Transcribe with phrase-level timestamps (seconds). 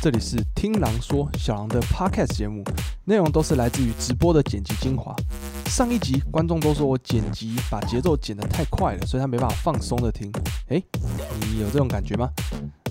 [0.00, 2.62] 这里是听狼说小狼的 Podcast 节目，
[3.04, 5.12] 内容都是来自于直播的剪辑精华。
[5.66, 10.32] 上一集观众都说我剪辑把节奏剪得太快了，所以他没办法放松的听。
[10.68, 10.80] 诶，
[11.52, 12.30] 你有这种感觉吗？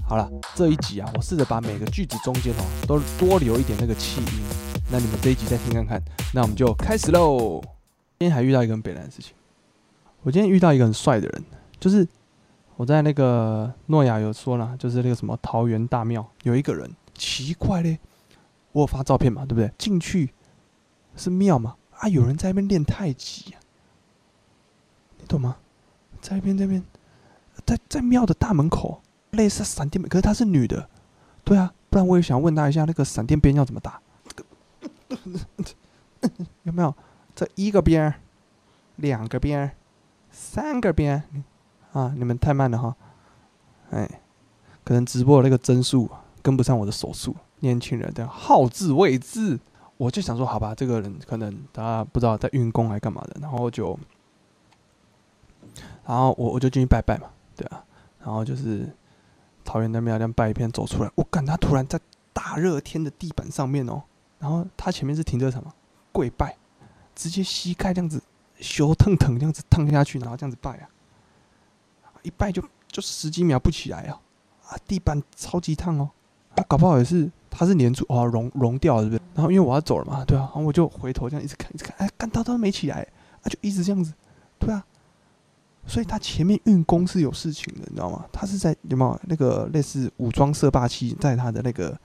[0.05, 4.27] 好了，这一集啊，我试着把每个句子中间哦都多留一点那个气音。
[4.91, 6.03] 那你们这一集再听看看。
[6.33, 7.61] 那我们就开始喽。
[8.19, 9.31] 今天还遇到一个很北南的事情，
[10.23, 11.43] 我今天遇到一个很帅的人，
[11.79, 12.05] 就是。
[12.77, 17.97] 我在那个诺亚有说了，就是那个什么桃园大庙有一个人，奇怪嘞，
[18.71, 19.71] 我有发照片嘛，对不对？
[19.79, 20.31] 进去
[21.15, 23.55] 是庙嘛，啊，有人在那边练太极，
[25.17, 25.57] 你懂吗？
[26.21, 26.83] 在那边这边，
[27.65, 30.87] 在在庙的大门口，类似闪电，可是她是女的，
[31.43, 33.99] 对啊，不然我也想问她一下，那个闪电鞭要怎么打？
[36.61, 36.93] 有没有？
[37.33, 38.13] 这一个边，
[38.97, 39.75] 两个边，
[40.29, 41.23] 三个边。
[41.93, 42.13] 啊！
[42.17, 42.95] 你们太慢了哈，
[43.91, 44.21] 哎，
[44.83, 46.09] 可能直播的那个帧数
[46.41, 47.35] 跟不上我的手速。
[47.59, 49.59] 年轻人的好自为之，
[49.97, 53.97] 我就想说，好吧，这个人可能他不知道在运功还干嘛的，然后就，
[56.05, 57.83] 然后我我就进去拜拜嘛，对啊，
[58.19, 58.87] 然后就是
[59.65, 61.99] 桃园那边这样拜一遍走出来，我感他突然在
[62.31, 64.03] 大热天的地板上面哦，
[64.37, 65.73] 然后他前面是停车场嘛，
[66.11, 66.55] 跪拜，
[67.15, 68.21] 直接膝盖这样子
[68.59, 70.89] 羞腾腾这样子烫下去，然后这样子拜啊。
[72.27, 74.19] 一拜就就十几秒不起来啊
[74.67, 74.77] 啊！
[74.85, 76.09] 地板超级烫哦，
[76.55, 79.21] 啊搞不好也是他是粘住哦融融掉了，对不对？
[79.35, 83.07] 然后因为我要走了嘛，对啊，然后我就回头这样一直看一直看，哎，干到都没起来
[83.41, 84.13] 啊，就一直这样子，
[84.59, 84.85] 对啊。
[85.89, 88.25] 所以他前面运功是有事情的，你知道吗？
[88.33, 91.97] 他是在有没有那个类似武装色霸气在他的那个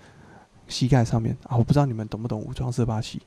[0.69, 1.57] 膝盖上面啊？
[1.57, 3.21] 我不知道你们懂不懂武装色霸气？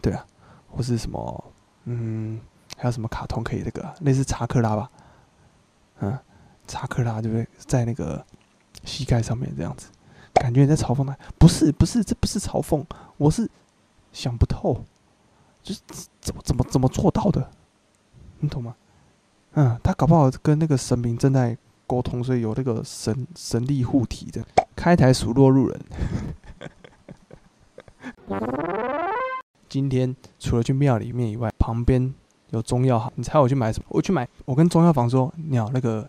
[0.00, 0.24] 对啊，
[0.70, 1.44] 或是什么
[1.86, 2.40] 嗯，
[2.76, 4.88] 还有什么卡通可以那个类似查克拉吧？
[6.00, 6.18] 嗯，
[6.66, 7.46] 查克拉对不对？
[7.58, 8.24] 在那个
[8.84, 9.88] 膝盖上面这样子，
[10.34, 11.16] 感觉你在嘲讽他？
[11.38, 12.84] 不是，不是，这不是嘲讽，
[13.16, 13.48] 我是
[14.12, 14.84] 想不透，
[15.62, 15.80] 就是
[16.20, 17.50] 怎么怎么怎么做到的？
[18.40, 18.76] 你懂吗？
[19.54, 21.56] 嗯，他搞不好跟那个神明正在
[21.86, 24.44] 沟通，所以有那个神神力护体的。
[24.76, 25.80] 开台数落路人。
[29.68, 32.14] 今天除了去庙里面以外，旁边。
[32.50, 33.86] 有中药哈，你猜我去买什么？
[33.90, 36.08] 我去买，我跟中药房说，你好，那个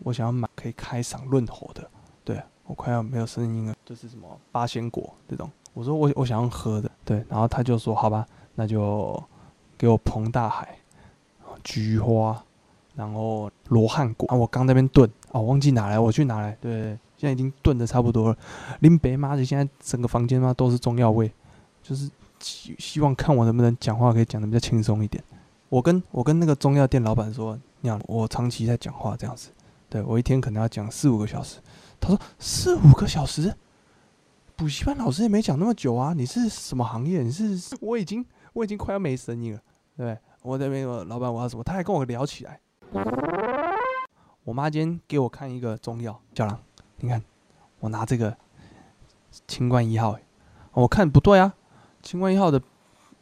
[0.00, 1.88] 我想要买可以开嗓润喉的，
[2.24, 5.50] 对我快要没有声音了，就是什么八仙果这种。
[5.74, 9.20] 我说我我想要喝的，对，然后他就说好吧，那就
[9.76, 10.78] 给我彭大海、
[11.64, 12.40] 菊花，
[12.94, 14.36] 然后罗汉果啊。
[14.36, 16.56] 我刚那边炖哦，忘记拿来，我去拿来。
[16.60, 18.36] 对，现在已经炖的差不多了。
[18.80, 21.32] 林北妈的，现在整个房间嘛都是中药味，
[21.82, 25.24] 就是希希望看我能不能讲话可以讲的比较轻松一点。
[25.72, 29.48] 我跟我跟那个中药店老板说，你好，我长期在讲话这样子，
[29.88, 31.60] 对我一天可能要讲四五个小时。
[31.98, 33.54] 他说四五个小时，
[34.54, 36.12] 补习班老师也没讲那么久啊。
[36.12, 37.22] 你是什么行业？
[37.22, 38.22] 你是我已经
[38.52, 39.60] 我已经快要没声音了，
[39.96, 42.60] 对我那边有老板我要什么，他还跟我聊起来。
[44.44, 46.60] 我妈今天给我看一个中药，小狼，
[46.98, 47.22] 你看
[47.80, 48.36] 我拿这个
[49.48, 50.18] 清冠一号，
[50.72, 51.54] 我看不对啊，
[52.02, 52.60] 清冠一号的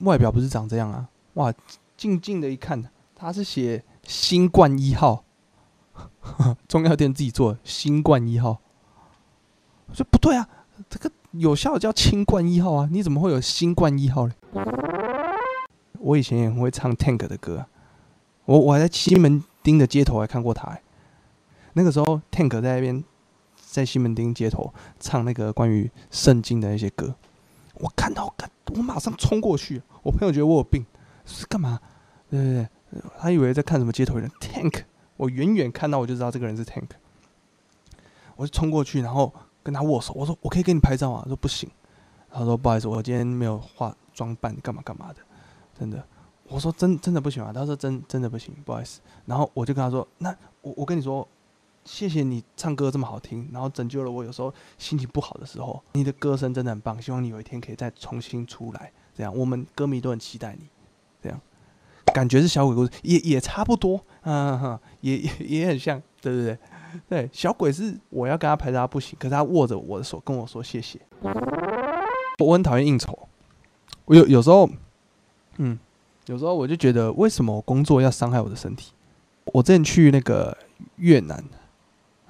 [0.01, 1.55] 外表不是长这样啊，哇！
[2.01, 2.83] 静静的一看，
[3.15, 5.23] 他是写“新冠一号”，
[6.67, 8.59] 中药店自己做“新冠一号”。
[9.85, 10.49] 我说不对啊，
[10.89, 14.33] 这个有效的叫“清冠一号”啊，你怎么会有“新冠一号”嘞？
[15.99, 17.67] 我以前也会唱 Tank 的歌，
[18.47, 20.79] 我我还在西门町的街头还看过他。
[21.75, 23.05] 那个时候 Tank 在那边
[23.55, 27.15] 在西门町街头唱那个关于圣经的那些歌，
[27.75, 28.35] 我看到，
[28.75, 29.83] 我马上冲过去。
[30.03, 30.87] 我朋友觉得我有病，
[31.35, 31.81] 是干嘛？
[32.29, 34.31] 对对对，他以为在看什么街头人。
[34.41, 34.85] Tank，
[35.17, 36.89] 我远远看到我就知道这个人是 Tank，
[38.37, 39.33] 我就冲过去，然后
[39.63, 41.23] 跟他握手，我说我可以给你拍照啊？
[41.25, 41.69] 他说不行，
[42.31, 45.17] 他说不好意思，我今天没有化妆扮，干嘛干嘛的，
[45.79, 46.05] 真的，
[46.49, 51.27] 我说真真的不行啊，他说真真的不行，不好意思，然后我就跟他说，那我我跟你说，
[51.85, 59.37] 谢谢你唱歌这么好听，然后拯救了我有时候心情不好的时候，你的歌声真的很棒，希望你有一天可以再重新出来，这样。
[59.37, 60.69] 我们歌迷都很期待你，
[61.23, 61.41] 这样。
[62.13, 66.59] 感觉是小鬼故事，也也差不多， 嗯哼，也也也很像，对对对，
[67.09, 71.01] 对，小鬼是我要跟他拍照不行，可是他握着我的手跟我说谢谢。
[72.39, 73.17] 我很讨厌应酬，
[74.07, 74.69] 我有有时候，
[75.59, 75.79] 嗯，
[76.27, 78.93] 有时候我就觉得为什么我工作要伤害我的身体？
[79.53, 80.57] 我之前去那个
[80.97, 81.45] 越南，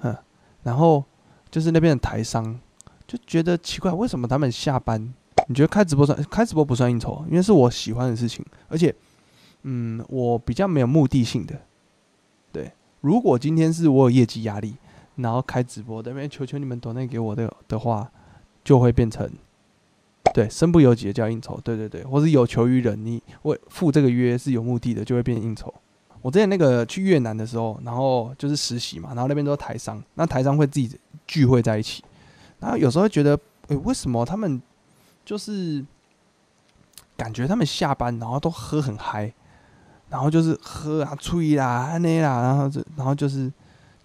[0.01, 0.15] 嗯，
[0.61, 1.03] 然后
[1.49, 2.59] 就是那边的台商
[3.07, 5.11] 就觉得奇怪，为什么他们下班？
[5.51, 7.23] 你觉得开直播算开直播不算应酬？
[7.29, 8.95] 因为是我喜欢的事情，而且。
[9.63, 11.61] 嗯，我比较没有目的性的，
[12.51, 12.71] 对。
[12.99, 14.73] 如果今天是我有业绩压力，
[15.17, 18.09] 然后开直播，那边求求你们多那给我的的话，
[18.63, 19.29] 就会变成
[20.33, 25.71] 对身不由己的叫应酬，对对对，或是有求于人，你为付这个约是有目的的，就会变应酬。
[26.23, 32.03] 我之前那个去越南的时候，然后就是实习嘛，然后那边都是台商，那台商会自己聚会在一起，
[32.59, 34.59] 然后有时候会觉得，诶，为什么他们
[35.25, 35.85] 就是
[37.17, 39.33] 感觉他们下班然后都喝很嗨，
[40.09, 43.51] 然后就是喝啊吹啦那啦，然后就然后就是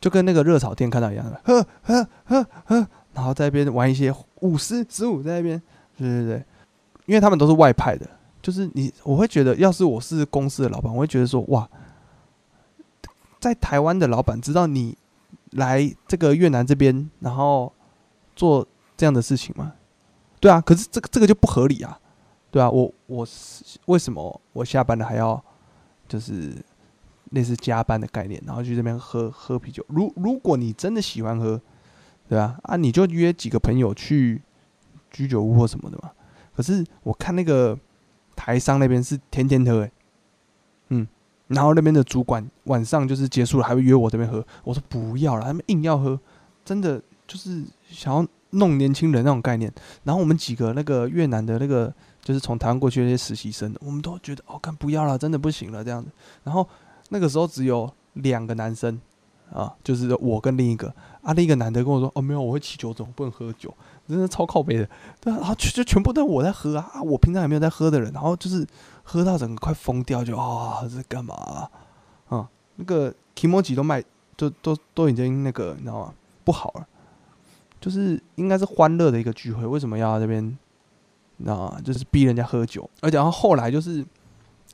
[0.00, 5.62] 就跟那个热炒店看到一样的，喝喝喝喝，然后在那边玩一些五十十五在那边，
[5.96, 6.44] 对对对，
[7.06, 8.08] 因为他们都是外派的，
[8.42, 11.68] 就是你我会觉得，要是我是公司的老板，我会觉得说，哇。
[13.38, 14.96] 在台湾的老板知道你
[15.52, 17.72] 来这个越南这边，然后
[18.34, 18.66] 做
[18.96, 19.74] 这样的事情吗？
[20.41, 21.99] 对啊，可是这个这个就不合理啊，
[22.50, 25.43] 对啊，我我是为什么我下班了还要
[26.06, 26.55] 就是
[27.31, 29.85] 类似加班的概念，然后去这边喝喝啤酒？
[29.88, 31.61] 如如果你真的喜欢喝，
[32.29, 34.43] 对啊，啊你就约几个朋友去
[35.11, 36.11] 居酒屋或什么的嘛。
[36.55, 37.79] 可是我看那个
[38.35, 39.93] 台商那边是天天喝，诶，
[40.88, 41.06] 嗯。
[41.49, 44.44] 然后那边的主管晚上就是结束了，还会约我这边喝。
[44.65, 46.19] 我说不要了，他们硬要喝，
[46.65, 49.72] 真的就是想要弄年轻人那种概念。
[50.04, 56.10] 然后我们几个那个越南的那个就是从台湾过去那些实习生，我们都觉得哦，干不要了，真的不行了这样子。
[56.44, 56.66] 然后
[57.08, 59.00] 那个时候只有两个男生
[59.52, 63.72] 啊，就是我跟另一个啊，另一个男的跟我说哦，没有，我会起酒种，不能喝酒，
[64.08, 64.88] 真的超靠背的。
[65.20, 68.66] 对啊，然后就就全部都我在喝啊，我平常也没有在喝的人，然后就是。
[69.08, 71.70] 喝到整个快疯掉，就啊，这干嘛
[72.28, 72.50] 啊？
[72.75, 74.02] 那个 Kimoji 都卖，
[74.37, 76.12] 都都都已经那个，你知道吗？
[76.42, 76.88] 不好了，
[77.87, 80.59] 就是应该是欢乐的一个聚会，为什么要这边？
[81.47, 84.05] 啊，就是逼人家喝酒，而且然后后来就是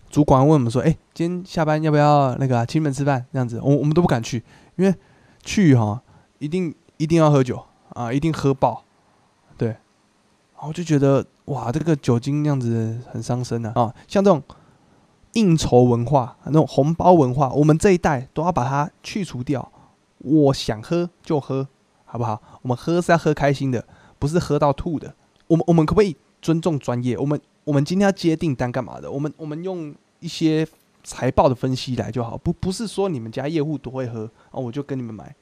[0.08, 4.42] 主管问我们说：“哎，今天下班要不要那个请你们吃饭？”这样子，我我们都不敢去，
[4.76, 4.94] 因为
[5.42, 6.00] 去哈
[6.38, 8.82] 一定一定要喝酒啊，一定喝爆，
[9.58, 11.26] 对，然后就觉得。
[11.46, 13.72] 哇，这个酒精那样子很伤身啊！
[13.74, 14.40] 啊，像这种
[15.32, 19.72] 应酬文化、那种红包文化，我们这一代都要把它去除掉。
[20.18, 21.66] 我想喝就喝，
[22.12, 22.38] 好不好？
[22.60, 23.82] 我们喝是要喝开心的，
[24.18, 25.14] 不是喝到吐的。
[25.46, 27.16] 我们我们可不可以尊重专业？
[27.16, 29.10] 我们我们今天要接订单干嘛的？
[29.10, 30.66] 我们我们用一些
[31.02, 35.34] 财报的分析来就好，不不是说你们家业务多会喝啊，我就跟你们买。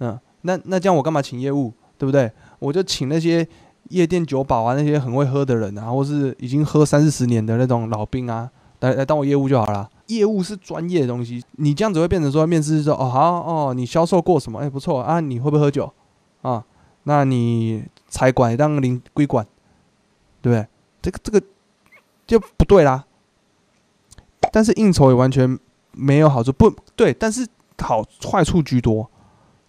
[0.00, 1.72] 嗯，那那这样我干嘛请业务？
[1.96, 2.32] 对不对？
[2.58, 3.46] 我就请那些。
[3.90, 8.50] 夜店酒保啊，那些很会喝的人啊，或是已经喝三四十年的那种老兵啊，
[8.80, 9.88] 来来当我业务就好了。
[10.08, 14.58] 业务是专业的东西，你这样子会变成说面试说哦好哦，你销售过什么？
[14.58, 15.90] 哎不错啊，你会不会喝酒
[16.42, 16.64] 啊？
[17.04, 19.46] 那你财管当领归管，
[20.42, 20.66] 对不对？
[21.02, 21.42] 这个这个
[22.26, 23.04] 就不对啦。
[24.52, 25.58] 但是应酬也完全
[25.92, 27.46] 没有好处，不对，但是
[27.78, 29.10] 好坏处居多，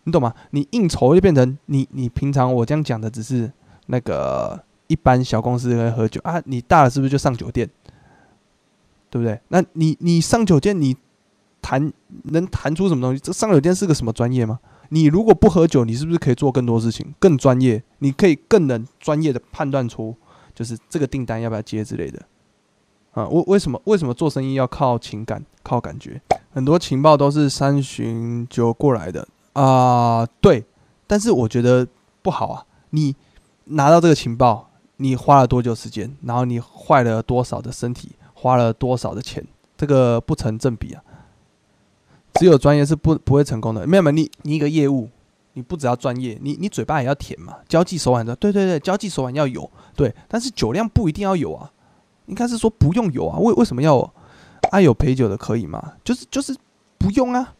[0.04, 0.34] 你懂吗？
[0.52, 3.52] 你应酬就变成你你平常我这样讲的只是。
[3.92, 7.68] 那个一般小公司会喝酒啊，你大了是不是就上酒店？
[9.10, 9.42] 对不对？
[9.48, 10.96] 那你你上酒店，你
[11.60, 11.92] 谈
[12.26, 13.20] 能谈出什么东西？
[13.20, 14.60] 这上酒店是个什么专业吗？
[14.90, 17.82] 你如果不喝酒，你是不是可以做更多事情，更专业？
[18.00, 20.16] 你可以更能专业的判断出，
[20.54, 22.22] 就是这个订单要不要接之类的。
[23.12, 26.22] 啊，为为什么为什么做生意要靠情感、靠感觉？
[26.52, 30.66] 很多情报都是三巡酒过来的啊，对。
[31.08, 31.88] 但是我觉得
[32.22, 33.16] 不好啊，你。
[33.72, 36.18] 拿到这个情报，你花了多久时间？
[36.24, 39.46] 然后你坏了多少的身体，花了多少的钱？
[39.78, 41.04] 这个不成正比啊！
[42.40, 43.86] 只有专业是不不会成功的。
[43.86, 45.10] 没有没有，你你一个业务，
[45.54, 51.70] 你不只要专业，你你嘴巴也要甜嘛，交际手腕的，对对对，交际手腕要有，对，但是酒量不一定要有啊，
[52.28, 53.38] 应该是说不用有啊。
[53.38, 54.12] 为为什么要
[54.72, 55.94] 爱有陪酒的可以吗？
[56.04, 56.56] 就是就是
[56.98, 57.56] 不用啊。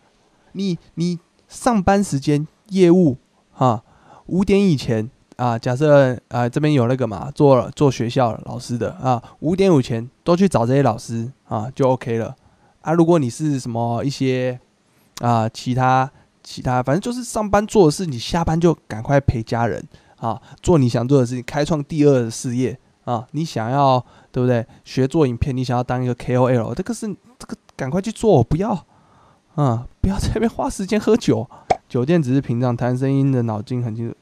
[0.54, 3.18] 你你上班时间业务
[3.56, 3.84] 啊，
[4.28, 5.10] 五点以前。
[5.40, 12.36] 啊，假设啊这边有那个嘛，做做学校老师的啊，五点五前都去找这些老师啊，就 OK 了。
[12.82, 14.60] 啊，如果你是什么一些
[15.20, 16.12] 啊其他
[16.44, 19.84] 其他，反正就是上班做的事，你下班就赶快陪家人
[20.18, 23.28] 啊，做你想做的事情，开创第二事业啊。
[23.32, 24.66] 你想要对不对？
[24.84, 27.08] 学做影片，你想要当一个 KOL，这个是
[27.38, 28.86] 这个赶快去做，不要
[29.56, 31.48] 啊，不要在那边花时间喝酒。
[31.88, 34.16] 酒店只是屏障，谈声音的脑筋很清楚。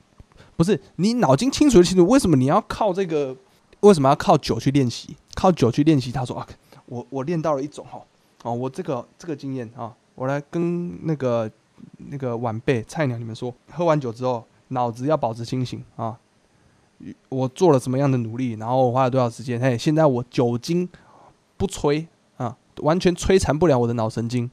[0.55, 3.35] 不是你脑筋清楚就清楚，为什么你要靠这个？
[3.81, 5.15] 为什么要靠酒去练习？
[5.35, 6.11] 靠酒去练习？
[6.11, 6.47] 他说啊，
[6.87, 8.01] 我我练到了一种哈，
[8.43, 11.49] 哦，我这个这个经验啊，我来跟那个
[11.97, 16.17] 那个晚辈菜鸟你们说，喝完酒之后脑子要保持清醒啊。
[17.29, 19.61] 我做了什么样的努力，然后我花了多少时间？
[19.61, 20.89] 嘿，现在我酒精
[21.55, 22.07] 不摧
[22.37, 24.49] 啊，完全摧残不了我的脑神经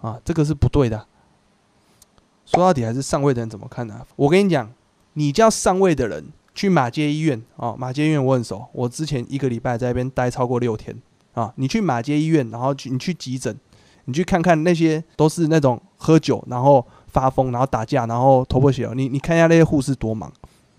[0.00, 1.06] 啊，这个是不对的。
[2.44, 4.06] 说到底还是上位的人怎么看呢？
[4.14, 4.72] 我跟你讲。
[5.18, 10.94] 你叫上位的人去马街医院啊，马街医院我很熟，我之前一个礼拜在那边待超过六天
[11.32, 11.50] 啊。
[11.56, 13.58] 你去马街医院，然后去你去急诊，
[14.06, 18.94] 你去看看那些都是那种喝酒然后发疯，然后打架，然后头破血流。
[18.94, 20.32] 你你看一下那些护士多忙，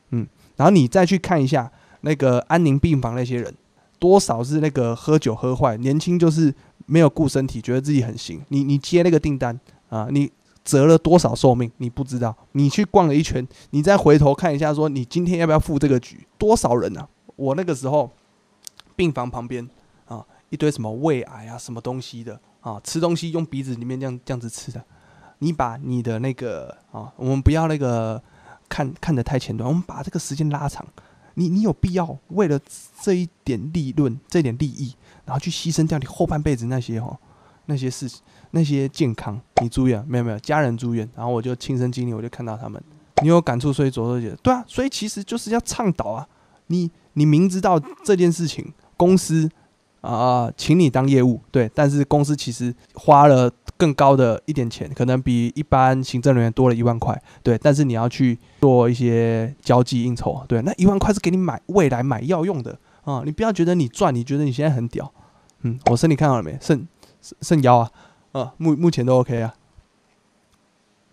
[0.10, 3.54] 嗯，然后你再去看一下那个安宁病房那些人，
[4.00, 6.54] 多少是那个喝酒喝坏，年轻就是
[6.86, 8.42] 没有顾身体，觉得自己很行。
[8.50, 9.58] 你你接那个订单
[9.90, 10.30] 啊，你。
[10.68, 11.72] 折了多少寿命？
[11.78, 12.36] 你不知道。
[12.52, 16.28] 你去逛了一圈，你再回头看一下，说你今天要不要付这个局？
[16.38, 17.08] 多少人啊？
[17.38, 18.12] 我那个时候
[18.94, 19.66] 病房旁边，
[20.50, 24.84] 一堆什么胃癌啊，什么东西的啊，吃东西用鼻子里面这样这样子吃的。
[25.40, 28.22] 你把你的那个啊，我们不要那个
[28.68, 30.86] 看看得太前端，我们把这个时间拉长。
[31.36, 32.60] 你你有必要为了
[33.00, 37.16] 这一点利润、这点利益，然后去牺牲掉你后半辈子那些哦
[37.66, 38.24] 那些事情？
[38.52, 40.40] 那些健康，你住院没有没有？
[40.40, 42.82] 家人住院，然后我就亲身经历，我就看到他们，
[43.22, 46.28] 你有感触，所以左手姐对啊，所以其实就是要倡导啊，
[46.68, 49.48] 你你明知道这件事情，公司
[50.16, 62.78] 啊，请你当业务，对，但是公司其实花了更高的一点钱，可能比一般行政人员多了一万块，对，但是你要去做一些交际应酬，对，那一万块是给你买未来买药用的。
[63.04, 65.12] 啊，你不要觉得你赚，你觉得你现在很屌，
[65.62, 66.58] 嗯，我身体看好了没？
[66.62, 66.88] 肾
[67.42, 67.92] 肾腰啊。
[68.34, 69.54] 啊，目目前都 OK 啊，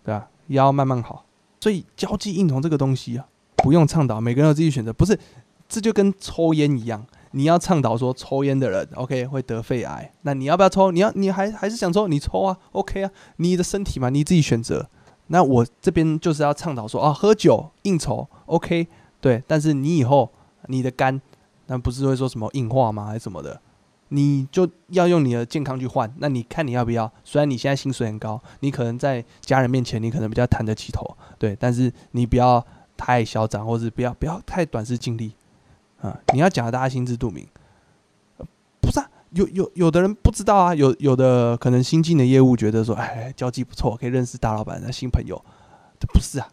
[0.03, 1.25] 对啊，腰慢慢好，
[1.61, 3.25] 所以交际应酬这个东西啊，
[3.55, 5.17] 不用倡导，每个人有自己选择，不是，
[5.67, 7.03] 这就跟抽烟一样，
[7.35, 10.89] 你要倡导说抽烟的人 OK 会得肺癌，那你要不要抽？
[10.91, 12.07] 你要你还还是想抽？
[12.07, 14.89] 你抽啊，OK 啊，你的身体嘛，你自己选择。
[15.27, 18.87] 那我这边就是要倡导说啊，喝酒应酬 OK，
[19.19, 20.31] 对，但是你以后
[20.67, 21.21] 你的肝，
[21.67, 23.05] 那不是会说什么硬化吗？
[23.07, 23.59] 还是什么的？
[24.09, 27.11] 你就要用你的健康去换，那你看你要不要？
[27.25, 32.65] 虽然你现在薪水很高，你可能在家人面前你可能比较谈得起头，对，但是你不要
[32.95, 35.33] 太嚣张，或是不要不要太短视尽力
[36.01, 36.19] 啊！
[36.33, 37.47] 你要讲的大家心知肚明，
[38.81, 39.09] 不是啊？
[39.31, 45.43] 有有有的人不知道啊，有有的可能新进的业务觉得说，哎，交际不错，可以认识大老板的新朋友，
[45.99, 46.47] 这不是啊？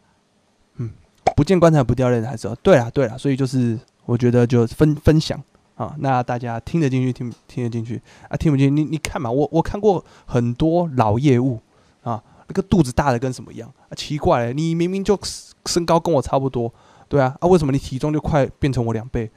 [0.77, 0.91] 嗯，
[1.37, 5.43] 不见棺材不掉泪还是对啊对啊，所以就是我觉得就分分享。
[5.75, 8.37] 啊，那大家听得进去，听听得进去啊？
[8.37, 8.77] 听不进？
[8.77, 11.59] 你你看嘛，我我看过很多老业务
[12.03, 13.91] 啊，那个肚子大的跟什么一样啊？
[13.97, 15.19] 奇怪，你明明就
[15.65, 16.73] 身高跟我差不多，
[17.13, 19.31] 对啊，啊为什么你体重就快变成我两倍？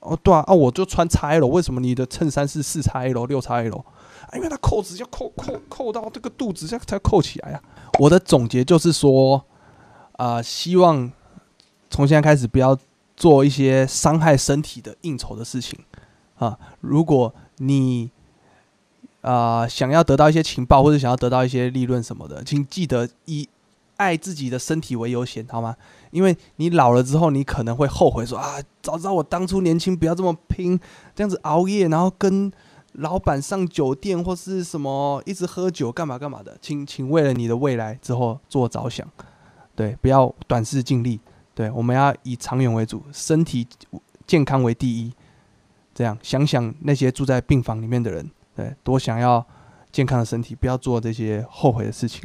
[0.00, 3.78] 哦，对啊，啊我就穿 XL，为什么你的衬衫是四 XL、六 XL？
[3.78, 3.84] 啊，
[4.34, 7.62] 因为它扣子要扣扣扣到这个肚子才才扣起来啊。
[8.00, 9.44] 我的总结就是说，
[10.12, 11.12] 啊，希望
[11.88, 12.76] 从现在开始不要。
[13.16, 15.78] 做一些伤害身体的应酬的事情
[16.38, 16.58] 啊！
[16.80, 18.10] 如果你
[19.20, 23.46] 啊想要得到一些情报或者想要得到一些利润什么的，请记得一
[24.00, 25.76] 爱自己的身体为优先，好吗？
[26.10, 30.80] 因为你老了之后，你可能会后悔说啊，早知道我当初年轻不要这么拼，
[31.14, 32.50] 这样子熬夜，然后跟
[32.94, 39.06] 老板上酒店或是什么一直喝酒干嘛干嘛的，请请为了你的未来之后做着想，
[39.76, 41.20] 对，不要短视尽力。
[41.54, 43.68] 对，我们要以长远为主，身体
[44.26, 45.12] 健康为第一。
[45.92, 49.44] 这样想想那些住在病房里面的人，对，多想要
[49.92, 52.22] 健康的身体，不要做这些后悔的事情。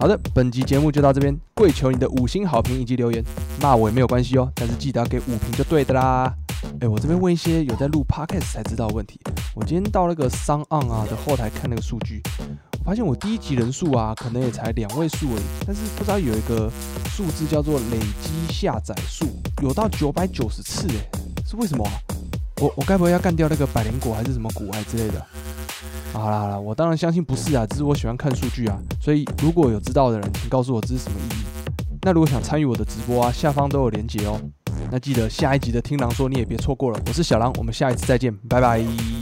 [0.00, 3.20] 好的，本集节目就到这边，跪求你的五星好评以及留言，
[3.60, 6.32] 骂我也没有关系哦，但是记得要给五评就对的啦。
[6.80, 9.18] 哎，我这边问一些有在录 podcast 才知道的问题。
[9.56, 12.22] 我今天到那个商岸啊的后台看那个数据。
[12.78, 16.70] 我发现我第一集人数啊，可能也才两位数而已，但是不知道有一个
[17.10, 19.26] 数字叫做累积下载数，
[19.62, 21.84] 有到九百九十次哎，是为什么？
[22.60, 25.26] 我我该不会要干掉那个百灵果还是什么骨癌之类的？
[26.18, 31.44] 好了好了，我当然相信不是啊，只是我喜欢看数据啊，所以如果有知道的人，请告诉我这是什么意义。
[32.02, 34.40] 那如果想参与我的直播啊，下方都有连结哦。
[34.90, 39.17] 那记得下一集的听狼说你也别错过了，我是小狼，我们下一次再见，拜拜。